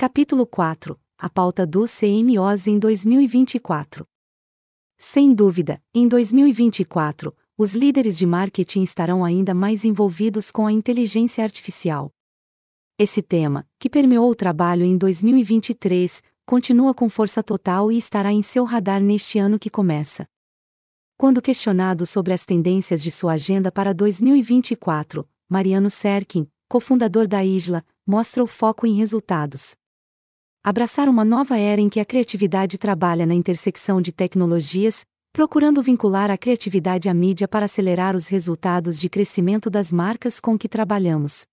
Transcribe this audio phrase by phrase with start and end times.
[0.00, 4.06] Capítulo 4 A pauta dos CMOs em 2024.
[4.96, 11.42] Sem dúvida, em 2024, os líderes de marketing estarão ainda mais envolvidos com a inteligência
[11.42, 12.12] artificial.
[12.96, 18.40] Esse tema, que permeou o trabalho em 2023, continua com força total e estará em
[18.40, 20.28] seu radar neste ano que começa.
[21.16, 27.84] Quando questionado sobre as tendências de sua agenda para 2024, Mariano Serkin, cofundador da Isla,
[28.06, 29.74] mostra o foco em resultados.
[30.68, 36.30] Abraçar uma nova era em que a criatividade trabalha na intersecção de tecnologias, procurando vincular
[36.30, 41.46] a criatividade à mídia para acelerar os resultados de crescimento das marcas com que trabalhamos.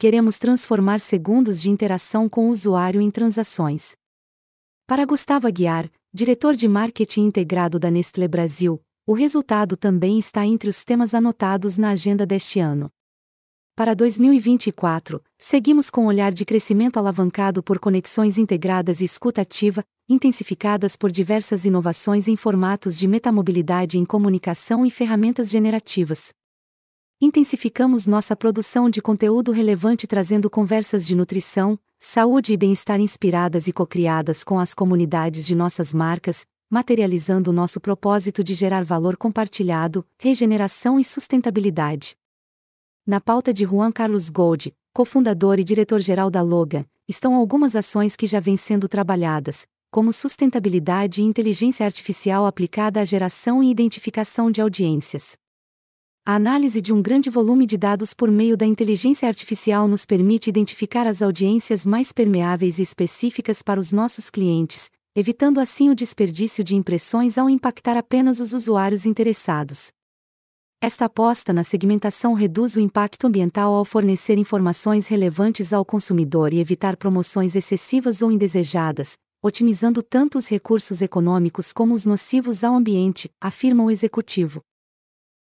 [0.00, 3.92] Queremos transformar segundos de interação com o usuário em transações.
[4.84, 10.68] Para Gustavo Aguiar, diretor de marketing integrado da Nestlé Brasil, o resultado também está entre
[10.68, 12.90] os temas anotados na agenda deste ano.
[13.76, 19.82] Para 2024, seguimos com um olhar de crescimento alavancado por conexões integradas e escuta ativa,
[20.08, 26.32] intensificadas por diversas inovações em formatos de metamobilidade em comunicação e ferramentas generativas.
[27.20, 33.72] Intensificamos nossa produção de conteúdo relevante trazendo conversas de nutrição, saúde e bem-estar inspiradas e
[33.72, 41.00] cocriadas com as comunidades de nossas marcas, materializando nosso propósito de gerar valor compartilhado, regeneração
[41.00, 42.14] e sustentabilidade.
[43.06, 48.26] Na pauta de Juan Carlos Gold, cofundador e diretor-geral da Logan, estão algumas ações que
[48.26, 54.62] já vêm sendo trabalhadas, como sustentabilidade e inteligência artificial aplicada à geração e identificação de
[54.62, 55.36] audiências.
[56.24, 60.48] A análise de um grande volume de dados por meio da inteligência artificial nos permite
[60.48, 66.64] identificar as audiências mais permeáveis e específicas para os nossos clientes, evitando assim o desperdício
[66.64, 69.92] de impressões ao impactar apenas os usuários interessados.
[70.86, 76.60] Esta aposta na segmentação reduz o impacto ambiental ao fornecer informações relevantes ao consumidor e
[76.60, 83.30] evitar promoções excessivas ou indesejadas, otimizando tanto os recursos econômicos como os nocivos ao ambiente,
[83.40, 84.60] afirma o executivo.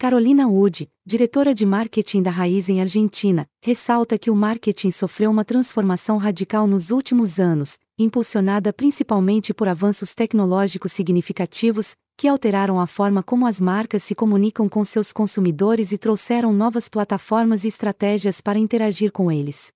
[0.00, 5.44] Carolina Wood, diretora de marketing da Raiz em Argentina, ressalta que o marketing sofreu uma
[5.44, 13.22] transformação radical nos últimos anos, impulsionada principalmente por avanços tecnológicos significativos, que alteraram a forma
[13.22, 18.58] como as marcas se comunicam com seus consumidores e trouxeram novas plataformas e estratégias para
[18.58, 19.72] interagir com eles.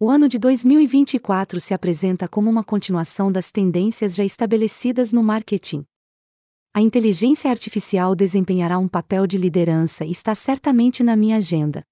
[0.00, 5.84] O ano de 2024 se apresenta como uma continuação das tendências já estabelecidas no marketing.
[6.72, 11.84] A inteligência artificial desempenhará um papel de liderança e está certamente na minha agenda.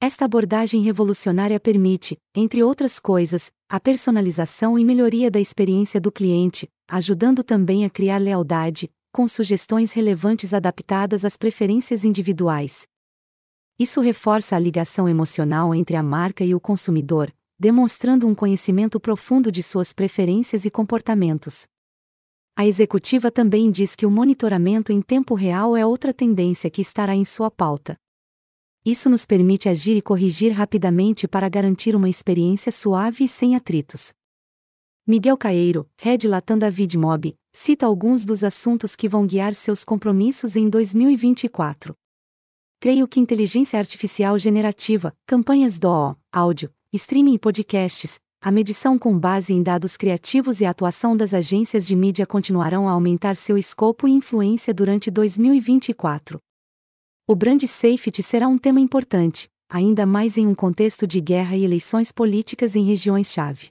[0.00, 6.66] Esta abordagem revolucionária permite, entre outras coisas, a personalização e melhoria da experiência do cliente,
[6.88, 12.88] ajudando também a criar lealdade, com sugestões relevantes adaptadas às preferências individuais.
[13.78, 19.52] Isso reforça a ligação emocional entre a marca e o consumidor, demonstrando um conhecimento profundo
[19.52, 21.66] de suas preferências e comportamentos.
[22.56, 27.14] A executiva também diz que o monitoramento em tempo real é outra tendência que estará
[27.14, 27.96] em sua pauta.
[28.84, 34.12] Isso nos permite agir e corrigir rapidamente para garantir uma experiência suave e sem atritos.
[35.10, 40.54] Miguel Caeiro, Head Latam da Vidmob, cita alguns dos assuntos que vão guiar seus compromissos
[40.54, 41.94] em 2024.
[42.78, 49.54] Creio que inteligência artificial generativa, campanhas DO, áudio, streaming e podcasts, a medição com base
[49.54, 54.06] em dados criativos e a atuação das agências de mídia continuarão a aumentar seu escopo
[54.06, 56.38] e influência durante 2024.
[57.26, 61.64] O brand safety será um tema importante, ainda mais em um contexto de guerra e
[61.64, 63.70] eleições políticas em regiões-chave.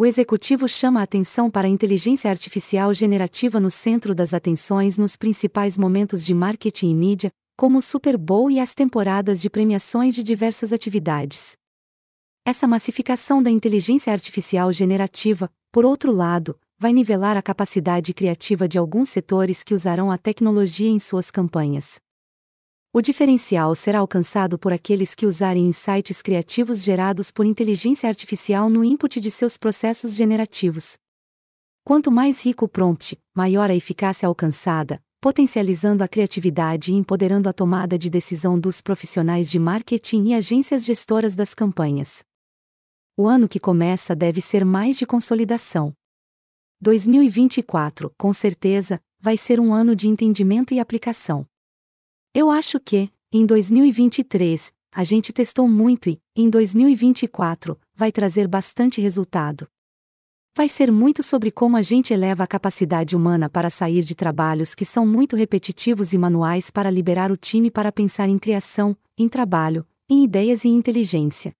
[0.00, 5.16] O executivo chama a atenção para a inteligência artificial generativa no centro das atenções nos
[5.16, 10.14] principais momentos de marketing e mídia, como o Super Bowl e as temporadas de premiações
[10.14, 11.56] de diversas atividades.
[12.46, 18.78] Essa massificação da inteligência artificial generativa, por outro lado, vai nivelar a capacidade criativa de
[18.78, 21.96] alguns setores que usarão a tecnologia em suas campanhas.
[22.90, 28.82] O diferencial será alcançado por aqueles que usarem insights criativos gerados por inteligência artificial no
[28.82, 30.96] input de seus processos generativos.
[31.84, 37.52] Quanto mais rico o prompt, maior a eficácia alcançada, potencializando a criatividade e empoderando a
[37.52, 42.20] tomada de decisão dos profissionais de marketing e agências gestoras das campanhas.
[43.18, 45.92] O ano que começa deve ser mais de consolidação.
[46.80, 51.46] 2024, com certeza, vai ser um ano de entendimento e aplicação.
[52.40, 59.00] Eu acho que, em 2023, a gente testou muito e, em 2024, vai trazer bastante
[59.00, 59.66] resultado.
[60.56, 64.72] Vai ser muito sobre como a gente eleva a capacidade humana para sair de trabalhos
[64.72, 69.28] que são muito repetitivos e manuais para liberar o time para pensar em criação, em
[69.28, 71.52] trabalho, em ideias e inteligência.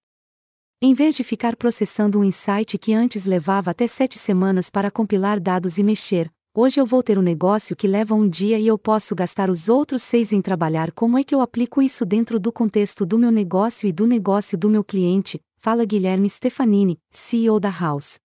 [0.81, 5.41] Em vez de ficar processando um insight que antes levava até sete semanas para compilar
[5.41, 8.77] dados e mexer, hoje eu vou ter um negócio que leva um dia e eu
[8.77, 10.91] posso gastar os outros seis em trabalhar.
[10.91, 14.59] Como é que eu aplico isso dentro do contexto do meu negócio e do negócio
[14.59, 15.41] do meu cliente?
[15.57, 18.19] Fala Guilherme Stefanini, CEO da House.